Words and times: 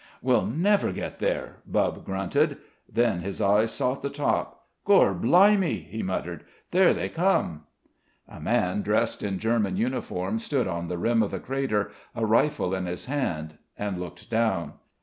"We'll 0.23 0.47
never 0.47 0.91
get 0.91 1.19
there," 1.19 1.57
Bubb 1.67 2.03
grunted. 2.05 2.57
Then 2.91 3.19
his 3.19 3.39
eyes 3.39 3.71
sought 3.71 4.01
the 4.01 4.09
top. 4.09 4.65
"Gor' 4.83 5.13
blimey!" 5.13 5.75
he 5.79 6.01
muttered, 6.01 6.43
"there 6.71 6.91
they 6.91 7.07
come." 7.07 7.65
A 8.27 8.39
man, 8.39 8.81
dressed 8.81 9.21
in 9.21 9.37
German 9.37 9.77
uniform, 9.77 10.39
stood 10.39 10.67
on 10.67 10.87
the 10.87 10.97
rim 10.97 11.21
of 11.21 11.29
the 11.29 11.39
crater, 11.39 11.91
a 12.15 12.25
rifle 12.25 12.73
in 12.73 12.87
his 12.87 13.05
hand, 13.05 13.59
and 13.77 13.99
looked 13.99 14.27
down. 14.31 14.73